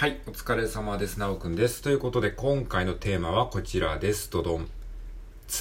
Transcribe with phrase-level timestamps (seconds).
[0.00, 1.18] はい、お疲れ様です。
[1.18, 1.82] なおくんです。
[1.82, 4.30] ということで、今回のテーマはこちらです。
[4.30, 4.66] どどん。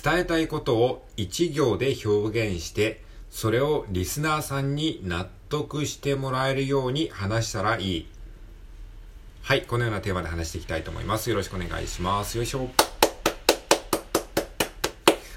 [0.02, 8.08] 伝えたいことを一行で表現して、それをリスナーさんに納得してもらえるように話したらいい。
[9.42, 11.30] はい、このようなテーマで話していきたいと思います。
[11.30, 12.38] よろしくお願いします。
[12.38, 12.70] よいしょ。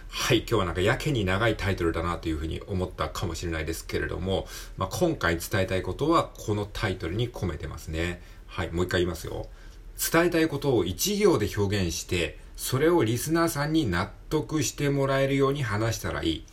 [0.09, 4.47] はい、今日はなんかやけに長いタイトルだなというふうに思ったかもしれないですけれども、
[4.77, 8.23] まあ、今回伝えたいことはこのタイトルに込めてますね。
[8.53, 9.47] はい、もう一回言いますよ。
[10.13, 16.45] 伝えたいことを一行で表現して、それをリスナーさんに納得してもらえるように話したらいい。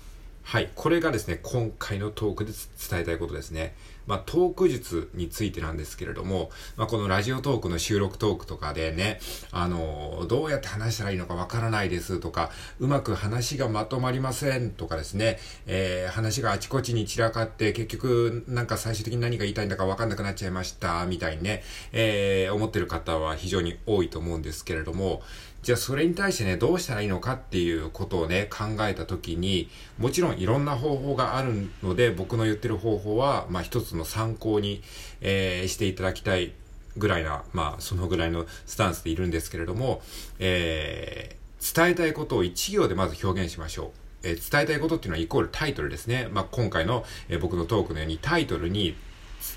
[0.44, 0.70] はい。
[0.76, 2.54] これがですね、今回のトークで
[2.90, 3.76] 伝えたいことですね。
[4.10, 9.20] まあ、トーク術についてなんですけれども、まあ、このラジオトークの収録トークとかでね、
[9.52, 12.50] あの、どうやって話したらいいのかわからないですとか、
[12.80, 15.38] うまく話がまとまりませんとかですね、
[15.68, 25.22] えー、話があちこちに散らかって、結局、なんか最終的に何が言いたいんだかわかんなくなっちゃいました、みたいにね、えー、思ってる方は非常に多いと思うんですけれども、
[25.62, 34.82] じゃあそれに対してね、どうしたらいいのかっていうことをね、考えたときに、もちろんいろんな方法があるので、僕の言ってる方法は、まあ一つの参考に、
[35.20, 36.54] えー、していただきたい
[36.96, 40.02] ぐらいな、まあそのぐらいのスタンスでいるんですけれども、
[40.40, 44.00] えー、伝えたいことを一行でまず表現しましょう。
[44.24, 46.30] えー、伝えたいことっていうのはイコールタイトルですね。
[46.32, 48.96] まあ今回の、え、僕のトークのようにタイトルに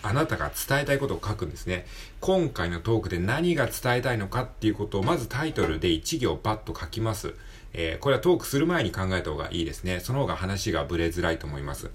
[0.02, 1.86] あなたが伝えたいことを書くんですね。
[2.20, 7.34] 今回のトークで何が伝えたいのかっていうことをまずタイトルで1行バッと書きます。
[7.75, 10.00] えー、これはトークする前に考えた方がいいですね。
[10.00, 11.91] その方が話がブレづらいと思います。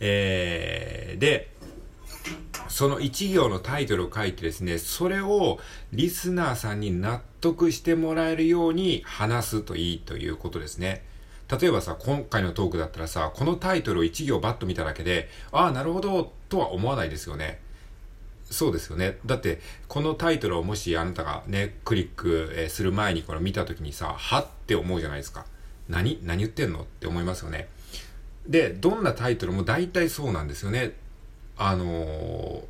[0.00, 1.50] えー、で、
[2.68, 5.58] その1行のタイトルを書いてですね、それを
[5.92, 11.04] リスナーさんに納得してもらえるように話すといいということですね。
[11.60, 17.58] 例えばさ、今回のトークだったらさ、このタイトルを1行バッと見ただけで、ああ、なるほど、とは思わないですよね。
[18.48, 19.18] そうですよね。
[19.26, 25.46] だって、このタイトルをもしあなたがね、クリック、する前にこれ見た時にさ、はって思うじゃないですか。
[25.88, 27.68] 何何言ってんのって思いますよね。
[28.46, 30.92] で、どんなタイトルも大体そうなんですよね。
[31.56, 32.64] あのー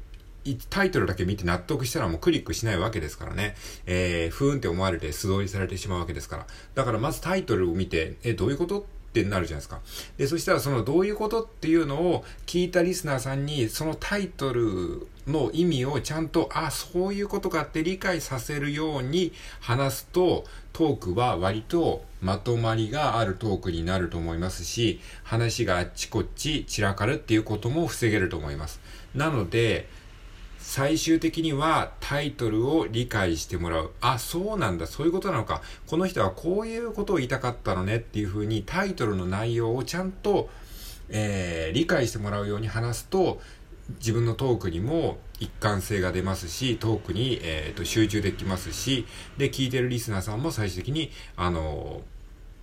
[0.69, 3.55] タイトルだけ見て納得したらもうクリックしないわけですからね。
[3.87, 6.47] えー、ふーんって思われて素通りされてしまうわけですから。
[6.75, 8.85] だからまずタイトルを見て、え、どういうことっ
[9.21, 9.81] ってなるじゃないですか。
[10.17, 28.81] で、そしたらそのどういうことっていうのを聞いたリスナーさんにそのタイトルの意味をちゃんと、あ、そういうことかって理解させるように話すと、トークは割とまとまりがあるトークになると思いますし、話があっちこっち散らかるっていうことも防げると思います。
[29.15, 29.89] なので、
[30.67, 33.91] 最終的にはタイトルを理解してもらう。
[34.01, 35.61] あ、そうなんだ、そういうことなのか。
[35.87, 40.49] この人はこういうことを言いたかったのねっていうふうにタイトルの内容をちゃんと、
[41.11, 43.41] えー、理解してもらうように話すと、
[43.99, 52.01] 自分のトークにも一貫性が出ますし、トークに、えーと、集中できますし、で、聞いてるリスナーさんも最終的に、あの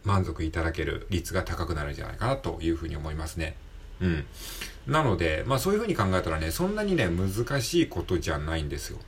[0.04, 3.56] ー、満足いただける率が高くなるんじゃないかなというふうに思いますね。
[4.02, 4.26] うん。
[4.88, 9.00] なので、まあそういうふうに考えたらね、そんなにね、難しいことじゃないんですよ。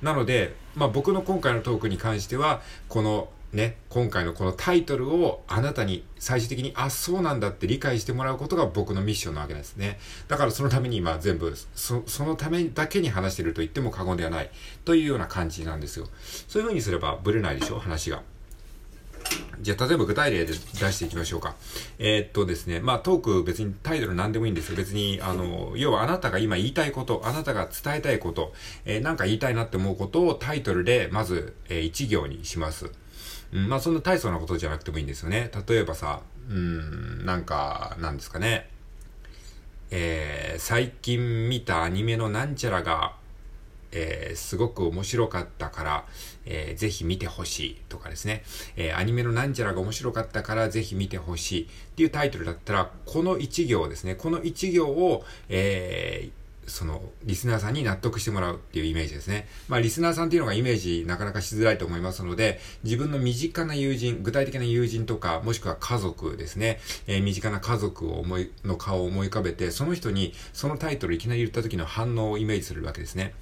[0.00, 9.98] なので、まあ僕の今回のトークに関しては、このね、今回のこのタイトルをあなたに最終的に、あ、そうなんだって理解してもらうことが僕のミッションなわけですね。
[10.26, 14.50] だからそのために今全部、そそのためだけに話してると言っても過言ではない
[14.86, 16.08] というような感じなんですよ。
[16.48, 18.22] そういうふうにすればブレないでしょ、話が。
[19.60, 20.56] じゃあ、例えば具体例で出
[20.92, 21.54] していきましょうか。
[21.98, 24.76] えー、っとですね、まあトーク別にタイトル何でもいいんですよ。
[24.76, 28.52] 別に、あの、要はあなたが今言いたいこと、あなたが伝えたいこと、
[28.84, 32.90] えー、なんか言いたいなって思うことをタイトルでまず、えー、一行にします。
[33.52, 35.50] うん、まあそんな大層なことじゃなくてもいいんですよね。
[35.68, 38.68] 例えばさ、うん、なんか、なんですかね。
[39.90, 43.14] えー、最近見たアニメのなんちゃらが
[43.92, 46.06] えー、すごく面白かったから、
[46.44, 48.42] えー、ぜひ見てほしいとかですね、
[48.76, 59.48] えー、アニメのなんちゃらが面白かったからぜひ見てほしいっていうタイトルだったら、この一行ですね、この一行を、えー、その、リスナーさんに納得してもらうっていうイメージですね。
[59.68, 73.34] まあ、リスナーさんっていうのがイメージなかなかしづらいと思いますので、自分の身近な友人、具体的な友人とか、もしくは家族ですね、えー、身近な家族を思い、の顔を思い浮かべて、その人にそのタイトルいきなり言った時の反応をイメージするわけですね。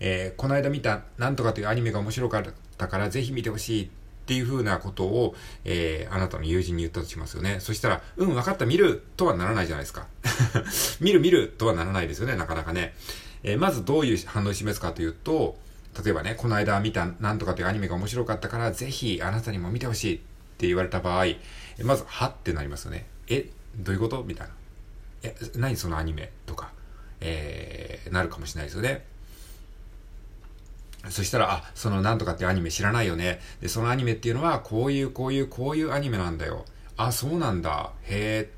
[0.00, 2.44] えー、この間見たなんとかというアニメが面白かっ
[2.76, 3.88] たからぜひ見てほしいっ
[4.24, 5.34] ていう風なことを、
[5.64, 7.58] えー、あなたの友人に言ったとしますよね。
[7.60, 10.06] そしたら、うん、分かった、見るとはならないじゃないですか。
[11.00, 12.94] 見る見るとはならないですよね、なかなかね。
[13.42, 15.58] えー、まずどういう反応を示すかというと、
[16.04, 20.18] 例えばね、この間見たなんとかというアニメが面白かったから、ぜひあなたにも見てほしいっ
[20.56, 21.26] て言われた場合、
[21.82, 23.06] まず、はってなりますよね。
[23.28, 24.22] え、どういうこと？
[24.22, 24.54] みたいな。
[25.24, 26.30] え、何そのアニメ？
[26.46, 26.72] とか、
[27.20, 29.04] えー、なるかもしれないですよね。
[31.10, 33.40] そしたら、あ、そのなんとかってアニメ知らないよね。
[33.60, 36.64] で、そのアニメっていうのは、こういう、こういう、こういうアニメなんだよ。
[36.96, 37.90] あ、そうなんだ。
[38.04, 38.50] へえ。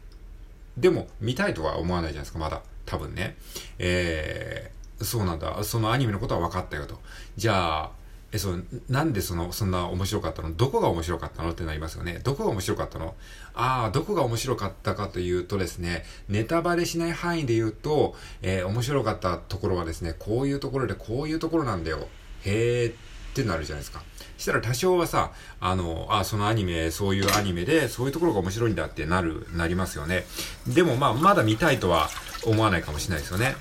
[0.77, 2.63] でも、見たいとは思わないじゃないですか、まだ。
[2.85, 3.37] 多分ね。
[3.79, 5.65] えー、そうなんだ。
[5.65, 7.01] そのアニメのことは分かったよと。
[7.37, 7.91] じゃあ、
[8.33, 10.55] え、そう、なんでその、そんな面白かったの？
[10.57, 11.53] どこが面白かったの？
[11.53, 12.21] ってなりますよね。
[12.25, 13.15] どこが面白かったの？
[13.55, 22.09] ああ、どこが面白かったかというとですね、ネタバレしない範囲で言うと、えー、面白かったところはですね、こういうところでこういうところなんだよ。
[22.45, 22.95] へーっ
[23.35, 24.03] てなるじゃないですか。
[24.37, 30.25] したら多少はさ、あの、あ、そのアニメ、そういうアニメで、そういうところが面白いんだってなる、なりますよね。
[30.67, 32.09] でもまあ、まだ見たいとは
[32.45, 33.57] 思わないかもしれないですよね。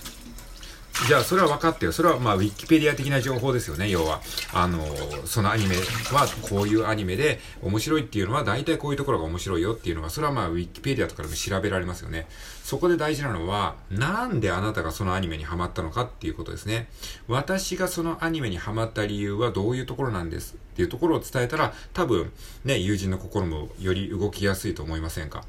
[1.07, 1.91] じゃあ、それは分かってよ。
[1.91, 4.21] それは、まあ、ウィキペディア的な情報ですよね、要は。
[4.53, 4.87] あの、
[5.25, 12.25] そのアニメは、こういうアニメで、面白いっていうのは、大体こういうところが面白いよっていうのが、それはまあ、ウィキペディアとかでも調べられますよね。
[12.63, 16.87] そこで大事なのは、なんであなたがそのアニメにハマったのかっていうことですね。
[17.27, 22.31] 私がそのアニメにハマった理由はどういうところなんですっていうところを伝えたら、多分、
[22.63, 25.43] ね、友人の心もより動きやすいと思いませんか？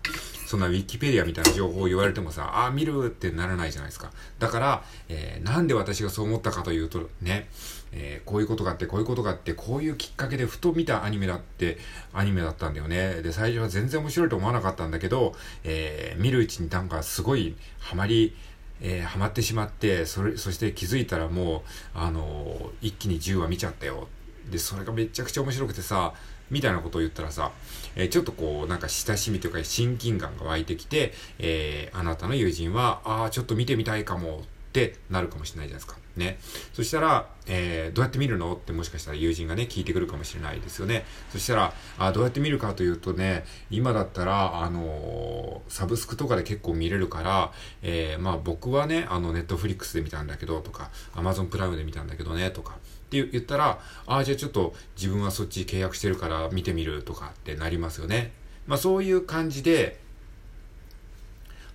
[0.47, 4.11] そんなウィキペディアみたいな情報を言われてもさ、ああ、見るってならないじゃないですか。
[4.39, 7.49] だから、えー、なんで私がそう思ったかというと、ね、
[7.93, 11.77] えー、こういうことがあって、こういうことがあって、こういうきっかけでふと見たアニメだって、
[12.15, 13.23] アニメだったんだよね。
[13.23, 18.35] で、最初は全然面白いと思わなかったんだけど、えー、見るうちになんかすごいハマり、
[18.81, 21.63] えー、ハマってしまって、それ、そして気づいたらもう、
[21.95, 24.09] あのー、一気に10話見ちゃったよ。
[24.51, 26.15] で、それがめちゃくちゃ面白くてさ、
[26.51, 27.53] みたいなことを言ったらさ、
[27.97, 34.43] えー、ちょっとこう、なんか親しみというか親近感が湧いてきて、えー、あなたの友人は、ああ、ちょっと見てみたいかも
[34.75, 35.97] ってなるかもしれないじゃないですか。
[36.17, 36.39] ね。
[36.73, 38.55] そしたら、えー、どうやって見るの？
[38.55, 41.05] ってもしかしたら友人がね、聞いてくるかもしれないですよね。
[41.31, 58.33] そしたら、あどうやって見るかというとね、今だったら、あのー、サブスクとかで結構見れるから、えー、まあ僕はね、あの、ネットフリックスで見たんだけど、とか、アマゾンプライムで見たんだけどね、とか、って言ったら、ああ、じゃあちょっと自分はそっち契約してるから見てみるとかってなりますよね。
[58.67, 60.03] まあそういう感じで、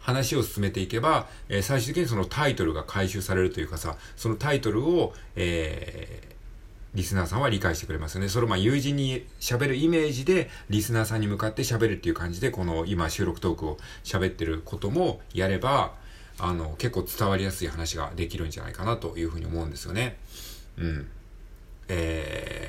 [0.09, 6.35] 話を進めていけば、えー、最終的にそのタイトルが回収されるというかさ、そのタイトルを、えー、
[6.95, 8.29] リスナーさんは理解してくれますよね。
[8.29, 15.93] それをまあ友人に喋るイメージで、リスナーさんに向かって喋るっていう感じで、この今収録トークを喋ってることもやれば、
[16.39, 20.17] あの、結構伝わりやすい話ができるんじゃないかなというふうに思うんですよね。
[20.77, 21.07] うん。
[21.89, 22.68] え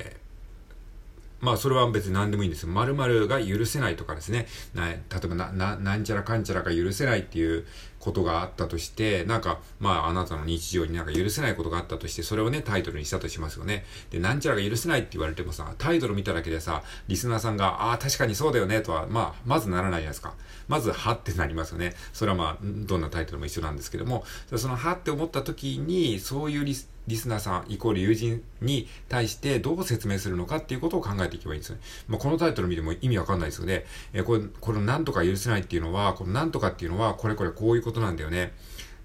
[1.41, 2.69] まあそれは別に何でもいいんですよ。
[2.69, 4.47] 〇〇が許せないとかですね。
[4.73, 7.65] な例えばな、な、なんちゃらかんちゃらが許せないっていう
[7.99, 13.85] ことがあったとして、なんか、まああなたの日常になんか許せないことがあったとして、それをね、タイトルにしたとしますよね。
[14.09, 20.33] で、なんちゃらが許せないって言われてもさ、タイトル見ただけでさ、リスナーさんが、ああ、確かにそうだよね、とは、まあ、まずならないじゃないですか。
[20.67, 21.95] まず、はってなりますよね。
[22.13, 31.79] それはまあ、どんなタイトルも一緒なんですけども、そのはって思った時に、そういうリスリスナーさんイコール友人に対してどう説明するのかっていうことを考えていけばいいんですね。
[32.07, 33.85] まあ、このタイトル見ても意味わかんないですよね。
[34.13, 38.53] えー、これ、このなんとか許せないっていうのは、このなんとかっていうのは、これこれこういうことなんだよね。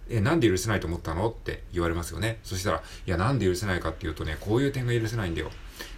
[0.08, 2.38] え、なんで許せないと思ったのって言われますよね。
[2.44, 5.50] そしたら、いや、なんで許せないかっていうとね、こういう点が許せないんだよ。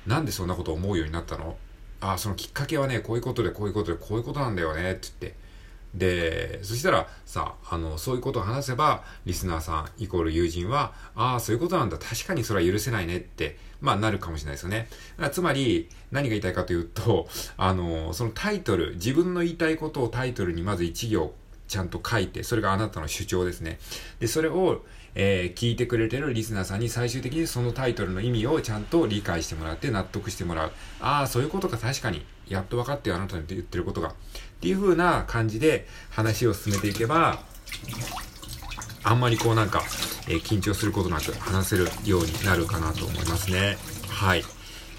[0.06, 1.58] なんでそんなことを思うようになったの？
[2.00, 5.47] あ、そのきっかけはね、こういうことで、こういうことで、こういうことなんだよね、って言って。
[5.94, 11.98] で、そしたらさ、あの、そういうことを話せば、リスナーさんイコール友人は、ああ、そういうことなんだ。
[11.98, 14.88] 確かにそれは許せないねって、まあなるかもしれないですよね。
[15.32, 21.34] つまり、何が言いたいかというと、あの、そのタイトル、自分の言いたいことをタイトルにまず一行
[21.68, 23.78] ちゃんと書いて、それがあなたの主張ですね。
[24.18, 24.84] で、それを、
[25.14, 30.72] えー、聞いてくれてるリスナーさんに最終的にそのタイトルの意味をちゃんと理解してもらって納得してもらう。
[31.00, 32.24] ああ、そういうことか確かに。
[32.48, 34.14] やっと分かってよ、あなたに言ってることが。
[34.58, 37.40] っていう風な感じで話を進めていけば、
[39.04, 39.82] あんまりこうなんか、
[40.26, 43.78] えー、緊張することなく話せるようになるかなと思いますね。
[44.08, 44.42] はい。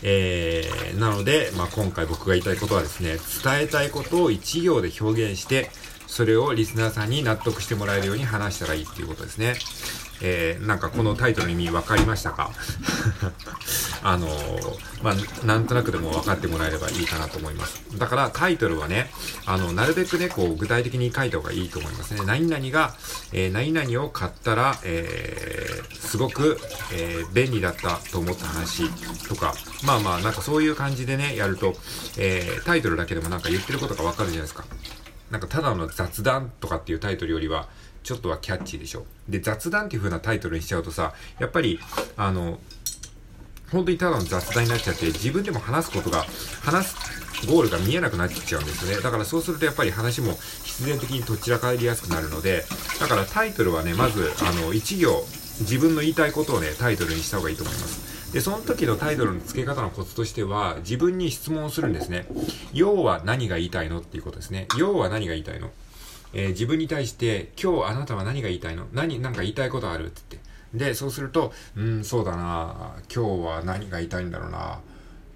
[0.02, 5.70] えー、なので、まあ、今回僕が言いたいことはですね、伝えたいことを一行で表現して、
[6.10, 9.54] それをリスナーさんに納得してもらえるように話したらいいっていうことですね。
[10.22, 12.52] えー、なんかこのタイトルの意味分かりましたか？
[14.04, 17.82] あのー、まあ、なんとなくでも分かってもらえればいいかなと思います。
[17.98, 19.12] だからタイトルはね、
[19.46, 22.22] あの、なるべくね、こう、具体的に書いた方がいいと思いますね。
[22.26, 22.96] 何々が、
[23.34, 26.60] えー、何々を買ったら、えー、すごく、
[26.92, 28.90] えー、便利だったと思った話
[29.28, 31.78] とか、まあまあ、なんかそういう感じでね、やると、
[32.18, 34.64] えー、タイトルだけでもなんか言ってることが分かるじゃないですか。
[35.32, 37.70] なんかただの雑談とかっていうタイトルよりは、
[38.04, 39.06] ちょっとはキャッチーでしょ。
[39.28, 41.80] で、雑談っていう風なタイトルにしちゃうとさ、やっぱり、
[42.18, 42.60] あの、
[43.72, 46.26] 本当にただの雑談になっちゃって、自分でも話すことが、
[46.64, 49.02] 話すゴールが見えなくなっちゃうんですよね。
[49.02, 52.66] だからそうするとやっぱり話も必然的にどちらかりやすくなるので、
[53.00, 55.26] だからタイトルはね、まず、あの、一行、
[55.62, 58.09] 自分の言いたいことをね、タイトルにした方がいいと思います。
[58.34, 62.28] で、その時のタイトルの付け方のコツとしては、自分に質問をするんですね。
[62.74, 64.68] 要は何が言いたいのっていうことですね。
[64.78, 65.72] 要は何が言いたいの
[66.32, 68.86] えー、自分に対して、今日あなたは何が言いたいの？
[68.94, 70.86] 何、なんか言いたいことあるって言って。
[70.90, 74.80] で、そうすると、うん、そうだな今日は何が言いたいんだろうなっ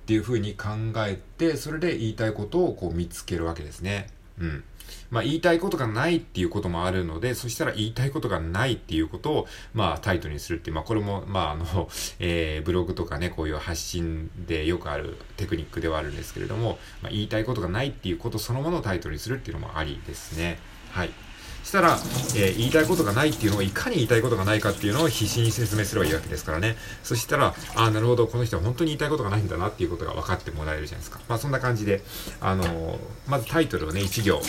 [0.05, 4.07] ていうふうに考えて、それで言いたいことをこう見つけるわけですね。
[4.37, 4.63] うん。
[5.11, 20.57] まあ、言いたいことがないっていうこともあるので、そしたら言いたいことがないっていうことを、まあ、タイトルにするっていう、まあ、これも、まあ、あの、 えー、ブログとかね、こういう発信でよくあるテクニックではあるんですけれども、まあ、言いたいことがないっていうことそのものをタイトルにするっていうのもありですね。
[20.91, 21.11] はい。
[21.63, 21.93] したら、
[22.35, 26.75] えー、言いたいことがないっていうのをいかに言いたいことがないかっていうのを必死に説明すればいいわけですからね。
[27.03, 31.19] そしたら、ああ、なるほど、この人は本当に言いたいことがないんだなっていうことが分かってもらえるじゃないですか。
[31.27, 32.03] まあそんな感じで、
[32.41, 34.41] あのー、まずタイトルをね、1行、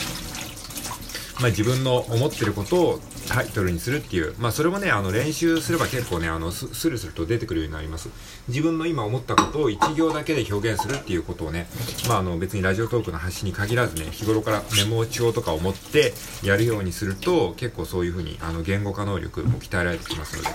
[1.40, 8.08] まあ自分の思ってることをタイトルにするっていう、まあそれもね、あの練習すれば結構ね、あのスルスルと出てくるようになります。
[8.48, 11.66] 自分の今思ったことを1行だけで表現するっていうことをね、
[12.08, 16.12] まああの別にラジオトークの発信に限らずね、日頃からメモ帳とかを持って
[16.42, 20.48] やるようにすると、結構そういうふうにあの言語化能力も鍛えられてきますので、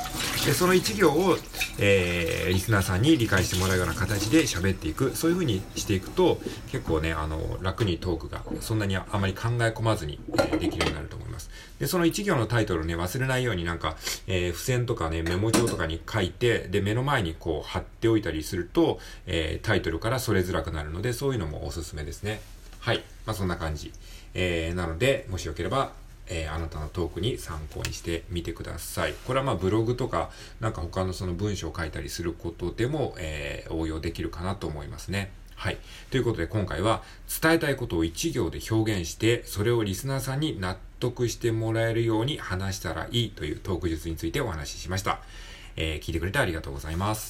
[0.45, 1.37] で、その1行を、
[1.79, 6.39] えー、リスナーさんに理解してもらうような形で喋っていく、そういうふうにしていくと、
[6.71, 11.49] 結構ね、あの、楽にトークがそんなにあまり考え込まずに、えー、できるようになると思います。
[11.79, 13.97] で、その1行のタイトルをね、忘れないようになんか、
[14.27, 22.41] えー、付箋とかね、メモ帳とかに書いて、で、目の前にこう貼っておいたりすると、えー、タイトルからそれづらくなるので、そういうのもおすすめですね。
[22.79, 23.03] はい。
[23.25, 23.91] まあ、そんな感じ。
[24.33, 25.91] えー、なので、もしよければ、
[26.29, 29.13] えー、あなたのトークに参考にしてみてください。
[29.25, 35.31] これはまあブログとか、なんか他のその文章を書いたりすることでも、えー、応用できるかなと思いますね。
[35.59, 35.77] はい。
[36.09, 37.03] ということで今回は
[37.41, 45.19] 伝えたいことを一行で表現して、それをリスナーさんに納得してもらえるように話したらいいというトーク術についてお話ししました。
[45.75, 47.27] えー、聞いてくれてありがとうございます。